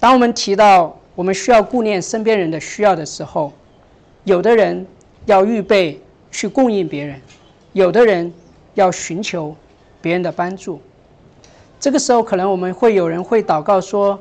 [0.00, 3.52] 当我们提到我们需要顾念身边人的需要的时候，
[4.24, 4.86] 有的人
[5.26, 7.20] 要预备去供应别人，
[7.72, 8.32] 有的人
[8.74, 9.56] 要寻求
[10.02, 10.80] 别人的帮助。
[11.80, 14.20] 这个时候，可能我们会有人会祷告说：“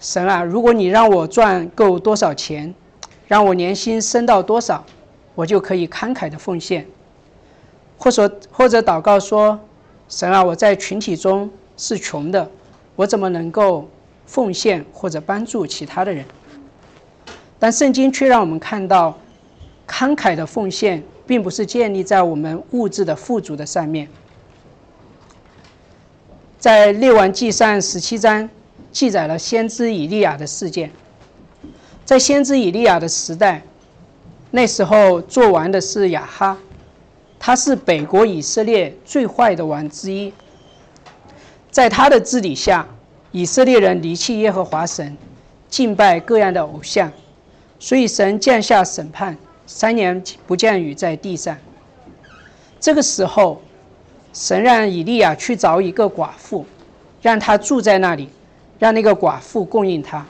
[0.00, 2.74] 神啊，如果你让我赚够多少钱，
[3.26, 4.84] 让我年薪升到多少，
[5.38, 6.84] 我就可以慷慨的奉献。”
[7.96, 9.56] 或者或者祷告说
[10.10, 12.50] ：“神啊，我在群体中是穷的，
[12.96, 13.88] 我怎么能够
[14.26, 16.24] 奉献或者帮助其他的人？”
[17.56, 19.16] 但圣经却让我们看到，
[19.86, 24.08] 慷慨的奉献并不是建立在我们物质的富足的上面。
[26.58, 28.50] 在列王记上十七章
[28.90, 30.90] 记载了先知以利亚的事件。
[32.04, 33.62] 在先知以利亚的时代，
[34.50, 36.56] 那时候做王的是亚哈，
[37.38, 40.32] 他是北国以色列最坏的王之一。
[41.70, 42.86] 在他的治理下，
[43.30, 45.16] 以色列人离弃耶和华神，
[45.68, 47.12] 敬拜各样的偶像，
[47.78, 51.56] 所以神降下审判，三年不降雨在地上。
[52.80, 53.60] 这个时候，
[54.32, 56.64] 神让以利亚去找一个寡妇，
[57.20, 58.30] 让他住在那里，
[58.78, 60.24] 让那个寡妇供应他。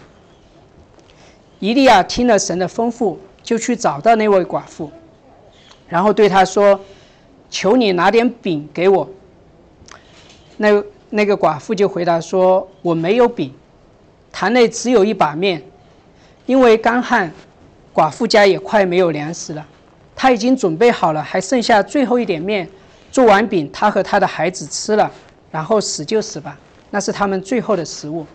[1.61, 3.17] 以利亚听了神的吩咐，
[3.49, 4.93] 就去找到那位寡妇，
[5.89, 6.79] 然后对他说
[7.49, 9.09] ：“求你拿点饼给我。”
[10.59, 13.51] 那那个寡妇就回答说：“我没有饼，
[14.31, 15.63] 坛内只有一把面，
[16.45, 17.33] 因为干旱，
[17.95, 19.67] 寡妇家也快没有粮食了。
[20.15, 22.69] 她已经准备好了，还剩下最后一点面，
[23.11, 25.11] 做完饼，她和她的孩子吃了，
[25.51, 26.59] 然后死就死吧，
[26.91, 28.27] 那是他们最后的食物。”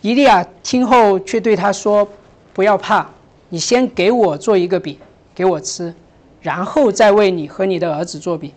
[0.00, 2.08] 伊利亚听后却对他说
[2.54, 3.06] ：“不要怕，
[3.48, 4.98] 你先给我做一个饼，
[5.34, 5.94] 给我吃，
[6.40, 8.52] 然后再为你和你的儿子做饼。”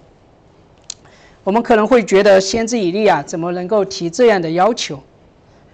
[1.43, 5.01] 我们可能会觉得，先知以利亚怎么能够提这样的要求？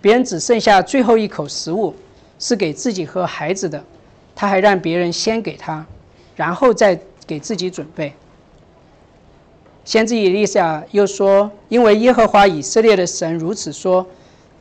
[0.01, 1.93] 别人只剩下最后一口食物
[2.37, 3.83] 是给自己和孩子的，
[4.35, 5.85] 他还让别人先给他，
[6.35, 8.13] 然后再给自己准备。
[9.83, 14.05] 先知以利亚又说：“因为耶和华以色列的神如此说。”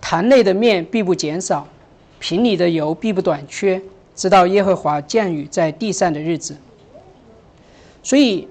[0.07, 1.67] 坛内的面必不减少，
[2.19, 3.81] 瓶里的油必不短缺，
[4.15, 6.57] 直到耶和华降雨在地上的日子。
[8.03, 8.49] 所以，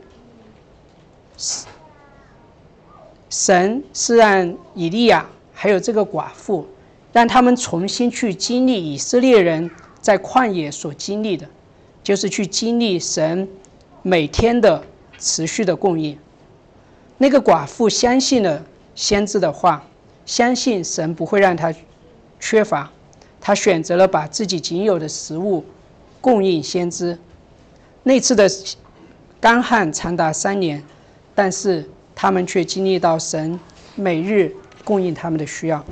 [3.30, 6.68] 神是让以利亚还有这个寡妇，
[7.12, 9.70] 让他们重新去经历以色列人
[10.02, 11.48] 在旷野所经历的，
[12.04, 13.48] 就是去经历神
[14.02, 14.84] 每天的
[15.18, 16.18] 持续的供应。
[17.18, 18.64] 那个寡妇相信了
[18.96, 19.84] 先知的话。
[20.26, 21.76] 相信神不会让他
[22.40, 22.90] 缺乏，
[23.46, 25.66] 他选择了把自己仅有的食物
[26.22, 27.18] 供应先知。
[28.04, 28.50] 那次的
[29.42, 30.82] 干旱长达三年，
[31.36, 33.60] 但是他们却经历到神
[33.96, 35.84] 每日供应他们的需要。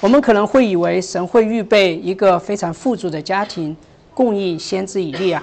[0.00, 3.76] 我们可能会以为神会预备一个非常富足的家庭
[4.14, 5.42] 供应先知以利亚，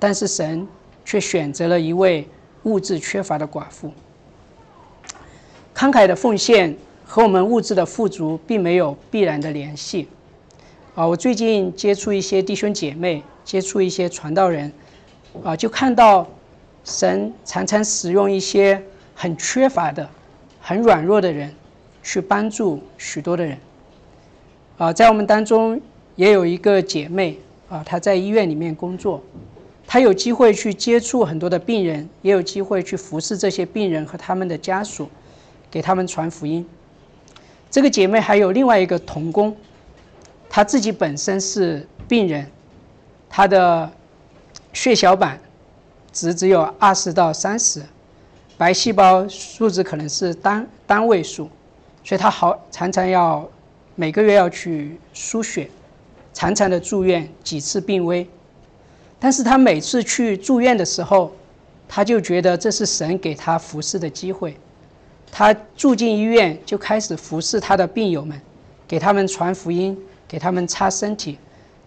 [0.00, 0.66] 但是神
[1.04, 2.28] 却选择了一位
[2.64, 3.92] 物质缺乏的寡妇。
[5.72, 6.76] 慷慨的奉献。
[7.06, 10.08] 和我们物质的富足并没有必然的联系，
[10.94, 14.72] 啊，我最近接触一些弟兄姐妹，接触一些传道人，
[15.42, 16.24] 啊，就看到
[16.84, 18.80] 神常常使用一些
[19.12, 20.08] 很缺乏的、
[20.60, 21.52] 很软弱的人，
[22.00, 23.58] 去帮助许多的人。
[24.78, 25.80] 啊，在我们当中
[26.14, 27.36] 也有一个姐妹，
[27.68, 29.20] 啊，她在医院里面工作，
[29.88, 35.08] 她有机会去接触很多的病人，也有机会去服侍这些病人和他们的家属，
[35.72, 36.64] 给他们传福音。
[37.68, 39.56] 这个姐妹还有另外一个童工，
[40.54, 42.48] 他自己本身是病人，
[43.28, 43.90] 他的
[44.72, 45.36] 血小板
[46.12, 47.82] 值只有二十到三十，
[48.56, 51.50] 白细胞数值可能是单单位数，
[52.04, 53.44] 所以他好常常要
[53.96, 55.68] 每个月要去输血，
[56.32, 58.24] 常常的住院几次病危，
[59.18, 61.32] 但是他每次去住院的时候，
[61.88, 64.56] 他就觉得这是神给他服侍的机会。
[65.32, 68.40] 他住进医院，就开始服侍他的病友们，
[68.86, 69.98] 给他们传福音，
[70.34, 71.38] 给他们擦身体。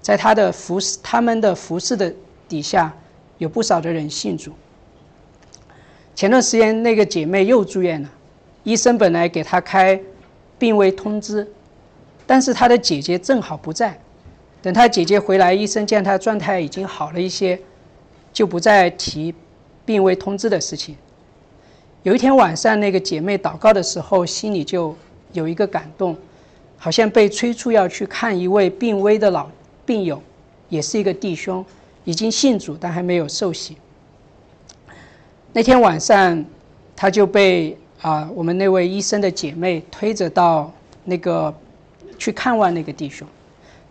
[0.01, 2.13] 在他的服侍，他们的服侍的
[2.47, 2.93] 底下，
[3.39, 4.53] 有不少的人信主。
[6.15, 8.09] 前段时间，那个姐妹又住院了，
[8.63, 9.99] 医生本来给她开
[10.57, 11.45] 病危通知，
[12.25, 13.99] 但是她的姐姐正好不在。
[14.61, 17.59] 等她姐姐回来，医生见她状态已经好了一些，
[18.31, 19.35] 就不再提
[19.83, 20.95] 病危通知的事情。
[22.03, 24.95] 有一天晚上，那个姐妹祷告的时候，心里就
[25.33, 26.15] 有一个感动，
[26.77, 29.49] 好像被催促要去看一位病危的老
[29.85, 30.21] 病友，
[30.69, 31.65] 也是一个弟兄，
[32.03, 33.75] 已经信主但还没有受洗。
[35.53, 36.45] 那天晚上，
[36.95, 40.71] 他就被啊我们那位医生的姐妹推着到
[41.03, 41.53] 那个
[42.17, 43.27] 去看望那个弟兄，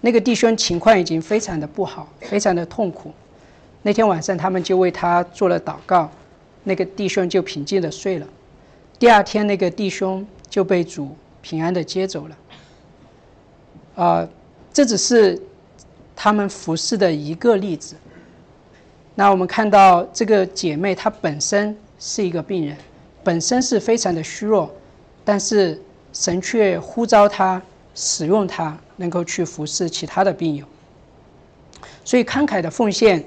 [0.01, 3.13] 那个弟兄情况已经非常的不好，非常的痛苦。
[3.83, 6.11] 那天晚上，他们就为他做了祷告。
[6.69, 8.27] 那个弟兄就平静的睡了，
[8.99, 12.37] 第二天那个弟兄就被主平安的接走了。
[13.97, 14.29] 啊，
[14.73, 15.37] 这只是
[16.15, 17.97] 他们服侍的一个例子。
[19.17, 22.77] 那我们看到这个姐妹她本身是一个病人，
[23.25, 24.71] 本身是非常的虚弱，
[25.25, 25.83] 但是
[26.13, 27.61] 神却呼召她
[27.95, 30.65] 使用她，能够去服侍其他的病友。
[32.05, 33.25] 所以慷慨的奉献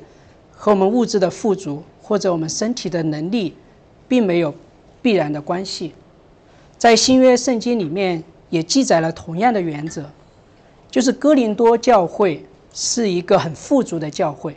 [0.51, 1.83] 和我们物质的富足。
[2.01, 3.53] 或者我们身体的能力，
[4.07, 4.51] 并没有
[4.99, 5.93] 必然的关系，
[6.75, 10.09] 在新约圣经里面也记载了同样的原则，
[10.91, 14.55] 就是哥林多教会是一个很富足的教会，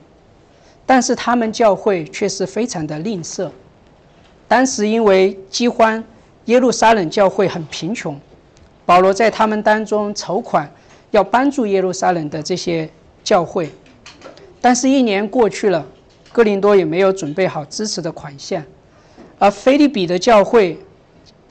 [0.86, 3.50] 但是他们教会却是非常的吝啬。
[4.48, 6.02] 当时因为饥荒，
[6.46, 8.18] 耶路撒冷教会很贫穷，
[8.84, 10.70] 保罗在他们当中筹款，
[11.10, 12.88] 要帮助耶路撒冷的这些
[13.22, 13.70] 教会。
[14.60, 15.84] 但是，一年过去了，
[16.32, 18.62] 哥林多也没有准备好支持的款项，
[19.38, 20.78] 而菲利比的教会、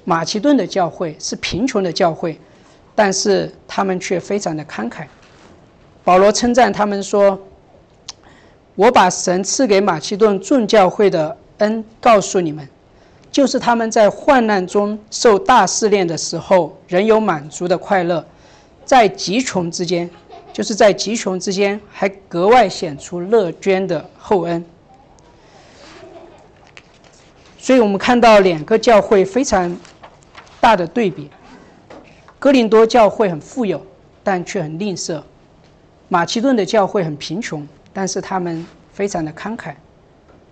[0.06, 2.40] 马其顿的教会是贫穷的教会，
[3.04, 5.08] 但是他们却非常的慷慨。
[6.04, 7.42] 保罗称赞他们说
[8.78, 12.70] ：“我把神赐给马其顿众教会的恩告诉你们，
[13.32, 18.24] 就是他们在患难中受大试炼的时候，仍有满足的快乐，
[18.86, 20.08] 在极穷之间。”
[20.54, 24.64] 就是在极穷之间，还格外显出乐捐的厚恩。
[27.58, 29.76] 所以我们看到两个教会非常
[30.60, 31.32] 大的对比：
[32.42, 33.80] 哥林多教会很富有，
[34.24, 35.22] 但却很吝啬；
[36.10, 39.76] 马其顿的教会很贫穷，但是他们非常的慷慨。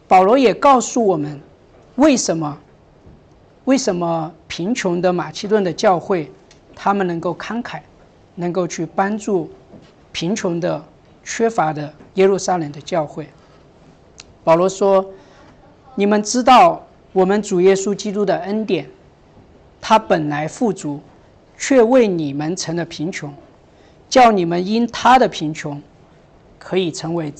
[0.08, 1.42] 保罗也告诉我们，
[1.96, 2.56] 为什么
[3.66, 6.32] 为什么贫穷的马其顿的教会，
[6.76, 7.80] 他们能够慷慨，
[8.36, 9.50] 能够去帮助。
[10.12, 10.84] 贫穷的、
[11.24, 13.28] 缺乏的耶路撒冷的教会，
[14.44, 15.04] 保罗说
[15.96, 18.88] ：“你们知道，我们主耶稣基督的恩典，
[19.82, 21.00] 他本来富足，
[21.60, 23.32] 却为你们成了贫穷，
[24.10, 25.80] 叫你们因他的贫穷，
[26.58, 27.32] 可以成为，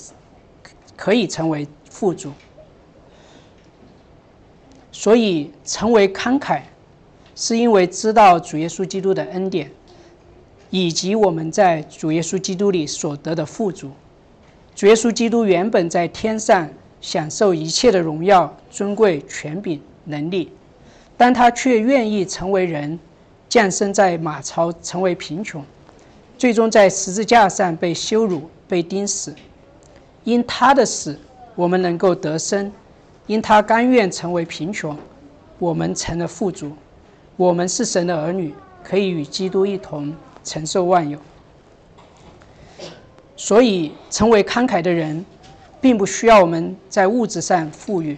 [0.96, 2.32] 可以成为富足。
[4.92, 6.62] 所以，成为慷慨，
[7.34, 9.72] 是因为知道主耶稣基督的恩典。”
[10.72, 13.90] 以及我们在主耶稣基督里所得的富足。
[14.76, 16.70] 主耶稣基督原本在天上
[17.02, 20.52] 享受一切的荣耀、尊贵、权柄、能力，
[21.18, 23.00] 但他却愿意成为人，
[23.50, 25.62] 降生在马槽，成为贫穷，
[26.38, 29.36] 最终在十字架上被羞辱、被钉死。
[30.24, 31.20] 因他的死，
[31.56, 32.72] 我们能够得生；
[33.28, 34.96] 因他甘愿成为贫穷，
[35.58, 36.72] 我们成了富足。
[37.36, 40.16] 我们是神的儿女，可以与基督一同。
[40.42, 41.20] 承受万有，
[43.36, 45.24] 所以成为慷慨的人，
[45.80, 48.18] 并不需要我们在物质上富裕。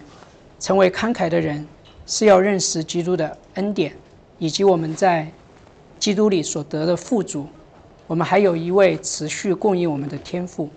[0.58, 1.66] 成为慷慨的人，
[2.06, 3.92] 是要认识基督的恩典，
[4.42, 5.30] 以及我们在
[6.00, 7.46] 基督里所得的富足。
[8.08, 10.68] 我们还有一位持续供应我们的天赋。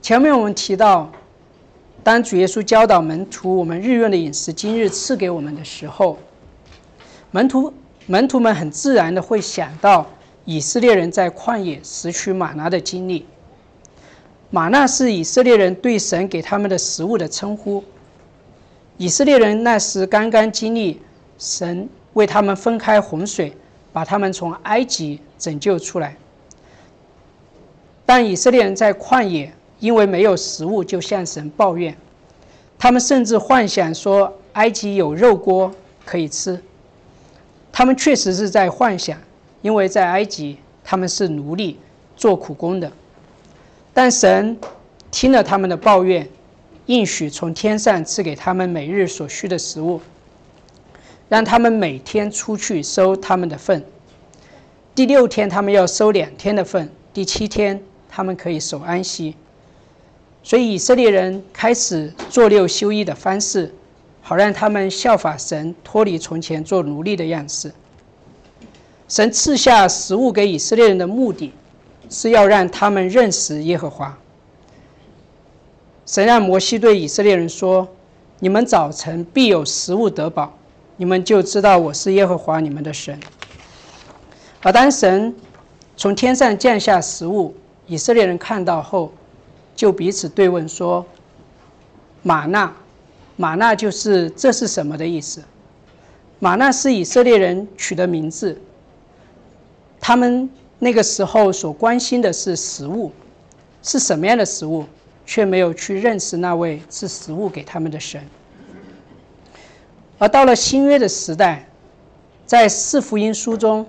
[0.00, 1.10] 前面我们提到，
[2.04, 6.16] 当主耶稣教导门徒我们日用的饮食今日赐给我们的时候，
[7.32, 7.74] 门徒。
[8.06, 10.04] 门徒们很自然的会想到
[10.44, 13.26] 以色列人在旷野拾取玛拿的经历。
[14.50, 17.84] 玛纳是以色列人对神给他们的食物的称呼。
[18.96, 21.00] 以色列人那时刚刚经历
[21.40, 23.52] 神为他们分开洪水，
[23.92, 26.14] 把他们从埃及拯救出来。
[28.04, 31.96] 但以色列人在旷野因为没有食物，就向神抱怨。
[32.78, 35.72] 他们甚至幻想说埃及有肉锅
[36.04, 36.62] 可以吃。
[37.72, 39.18] 他们确实是在幻想，
[39.62, 41.78] 因为在埃及他们是奴隶，
[42.16, 42.92] 做苦工的。
[43.94, 44.58] 但神
[45.10, 46.28] 听了他们的抱怨，
[46.86, 50.00] 应许从天上赐给他们每日所需的食物，
[51.30, 53.82] 让他们每天出去收他们的份。
[54.94, 59.34] 第六天他们要收两天的份，第七天他们可以守安息。
[60.42, 63.74] 所以以色列人开始做六休一的方式。
[64.22, 67.72] 好让他们效法神，脱离从前做奴隶的样式。
[69.08, 71.52] 神赐下食物给以色列人的目的，
[72.10, 74.16] 是要让他们认识耶和华。
[76.06, 77.88] 神让摩西对以色列人说
[78.38, 80.56] ：“你们早晨必有食物得饱，
[81.00, 83.18] 你们就知道我是耶和华你们的神。”
[84.60, 85.34] 而当神
[85.96, 87.54] 从天上降下食物，
[87.86, 89.10] 以色列人看到后，
[89.74, 91.06] 就彼此对问说
[92.22, 92.70] ：“玛纳。”
[93.36, 95.42] 玛纳就是这是什么的意思？
[96.38, 98.60] 玛纳是以色列人取的名字。
[99.98, 103.10] 他们那个时候所关心的是食物，
[103.82, 104.84] 是什么样的食物，
[105.24, 108.22] 却没有去认识那位是食物给他们的神。
[110.20, 111.66] 而到了新约的时代，
[112.44, 113.86] 在四福音书中，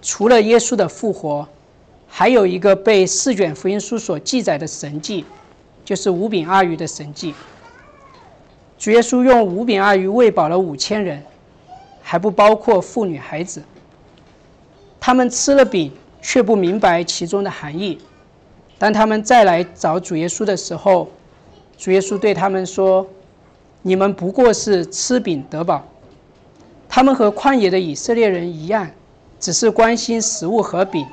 [0.00, 1.48] 除了耶稣的复活，
[2.06, 5.24] 还有一个被四卷福音书所记载的神迹，
[5.84, 7.34] 就是五饼二鱼的神迹。
[8.78, 11.20] 主耶稣用五饼二鱼喂饱了五千人，
[12.00, 13.60] 还不包括妇女孩子。
[15.00, 15.90] 他们吃了饼，
[16.22, 17.98] 却不明白其中的含义。
[18.78, 21.08] 当他们再来找主耶稣的时候，
[21.76, 23.04] 主耶稣对他们说
[23.82, 25.86] ：“你们不过是吃饼得饱。”
[26.88, 28.90] 他们和旷野的以色列人一样，
[29.38, 31.06] 只是关心食物和饼，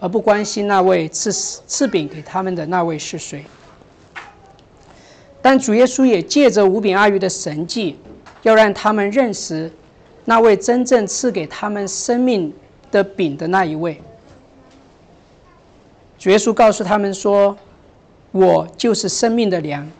[0.00, 3.44] 而不关心那位赐赐饼给他们的那位是谁。
[5.40, 7.96] 但主耶稣也借着五饼二鱼的神迹，
[8.42, 9.72] 要让他们认识
[10.24, 12.52] 那位真正赐给他们生命
[12.90, 14.00] 的饼的那一位。
[16.18, 17.56] 主耶稣告诉他们说
[18.32, 19.90] ：“我就是生命的粮。”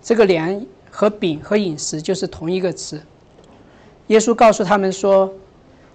[0.00, 0.64] 这个粮
[0.96, 3.02] 和饼和饮食就是同一个词。
[4.06, 5.28] 耶稣告诉他们说：“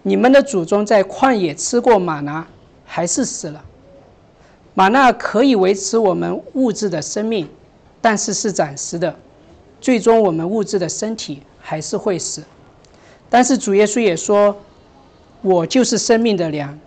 [0.04, 2.45] 你们的祖宗在旷野吃过玛拿，
[2.84, 3.64] 还是死了。
[4.74, 7.47] 玛纳可以维持我们物质的生命，
[8.02, 9.16] 但是是暂时的，
[9.80, 12.43] 最终我们物质的身体还是会死。
[13.30, 14.54] 但是主耶稣也说
[15.41, 16.78] ：‘我就是生命的粮。’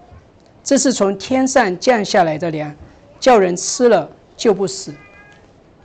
[0.63, 2.77] 这是从天上降下来的粮，
[3.19, 4.07] 叫人吃了
[4.37, 4.93] 就不死。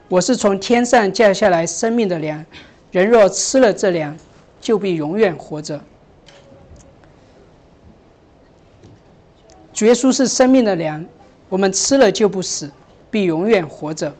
[0.08, 2.44] 我是从天上降下来生命的粮，
[2.90, 4.16] 人若吃了这粮，
[4.60, 5.80] 就必永远活着。
[9.72, 11.04] 绝书是生命的粮，
[11.48, 12.70] 我们吃了就不死，
[13.10, 14.14] 必永远活着。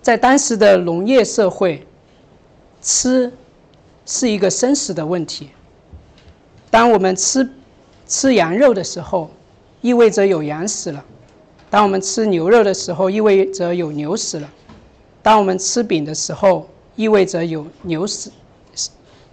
[0.00, 1.86] 在当时的农业社会，
[2.80, 3.32] 吃
[4.06, 5.50] 是一个生死的问题。
[6.70, 7.48] 当我们吃。
[8.10, 9.30] 吃羊肉的时候，
[9.82, 11.04] 意味着有羊死了；
[11.70, 14.48] 当我们吃牛肉的时候，意味着有牛死了；
[15.22, 18.30] 当我们吃饼的时候，意味着有牛死，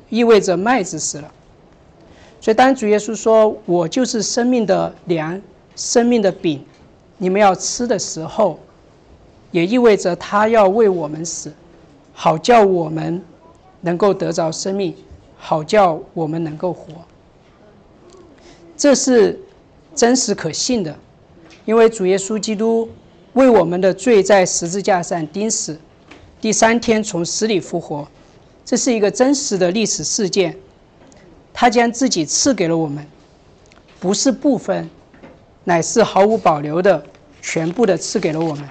[0.10, 1.32] 意味着麦子死了。
[2.42, 5.42] 所以，当主耶稣说“我就是生命的粮，
[5.76, 6.64] 生命的饼”，
[7.18, 8.60] 你们要吃的时候，
[9.52, 11.52] 也意味着他要为我们死，
[12.14, 13.24] 好叫我们
[13.82, 14.94] 能够得着生命，
[15.38, 16.94] 好叫我们能够活。
[18.78, 19.40] 这是
[19.96, 20.96] 真实可信的，
[21.66, 22.90] 因为主耶稣基督
[23.34, 25.78] 为我们的罪在十字架上钉死，
[26.40, 28.08] 第三天从死里复活，
[28.64, 30.56] 这是一个真实的历史事件。
[31.54, 33.06] 他将自己赐给了我们，
[34.00, 34.90] 不是部分，
[35.64, 37.04] 乃是毫无保留的、
[37.42, 38.70] 全部的赐给了我们，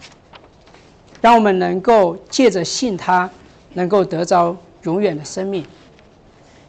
[1.21, 3.29] 让我们能够借着信他，
[3.73, 5.65] 能够得着永远的生命，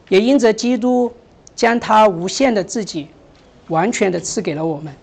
[0.10, 1.12] 也因着基督
[1.56, 3.10] 将他无限的自己。
[3.70, 4.94] 完全的赐给了我们，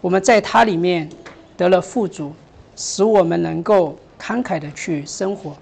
[0.00, 1.08] 我们在它里面
[1.56, 2.32] 得了富足，
[2.76, 5.56] 使我们能够慷慨的去生活。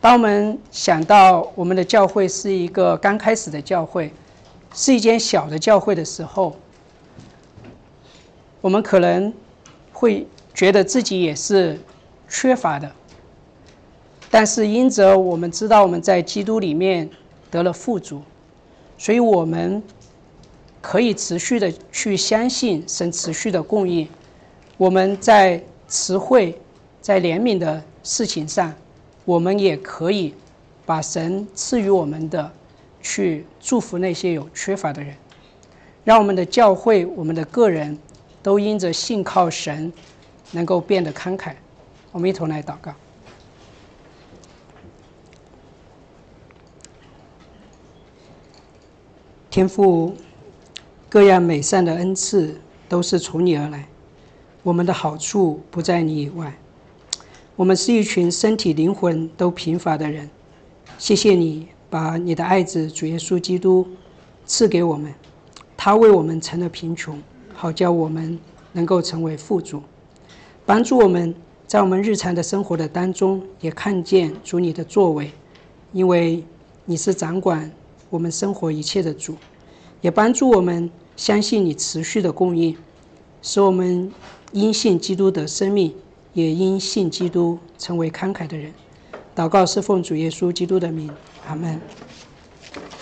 [0.00, 4.12] 当我们想到我们的教会是一个刚开始的教会，
[4.72, 6.54] 是一间小的教会的时候，
[8.60, 9.34] 我们可能
[9.92, 10.24] 会
[10.54, 11.76] 觉得自己也是
[12.28, 12.88] 缺乏的。
[14.30, 17.10] 但是因着我们知道我们在基督里面
[17.50, 18.22] 得了富足，
[18.96, 19.82] 所以我们。
[20.88, 24.08] 可以持续的去相信神持续的供应，
[24.76, 26.56] 我们在慈惠、
[27.00, 28.72] 在怜悯的事情上，
[29.24, 30.32] 我们也可以
[30.84, 32.48] 把神赐予我们的
[33.02, 35.16] 去祝福那些有缺乏的人，
[36.04, 37.98] 让我们的教会、我们的个人
[38.40, 39.92] 都因着信靠神，
[40.52, 41.52] 能够变得慷慨。
[42.12, 42.94] 我们一同来祷告，
[49.50, 50.14] 天父。
[51.16, 52.54] 各样美善的恩赐
[52.90, 53.88] 都是从你而来，
[54.62, 56.54] 我们的好处不在你以外。
[57.56, 60.28] 我们是一群身体灵魂都贫乏的人，
[60.98, 63.88] 谢谢你把你的爱子主耶稣基督
[64.44, 65.10] 赐给我们，
[65.74, 67.18] 他为我们成了贫穷，
[67.54, 68.38] 好叫我们
[68.72, 69.82] 能够成为富足，
[70.66, 71.34] 帮助我们
[71.66, 75.32] 在我们日常的生活的当中也看见主你的作为，
[75.94, 76.44] 因为
[76.84, 77.72] 你是掌管
[78.10, 79.34] 我们生活一切的主，
[80.02, 80.90] 也帮助我们。
[81.16, 82.76] 相信你持续的供应，
[83.40, 84.12] 使我们
[84.52, 85.94] 因信基督的生命，
[86.34, 88.72] 也因信基督成为慷慨的人。
[89.34, 91.10] 祷告是奉主耶稣基督的名，
[91.46, 91.80] 阿门。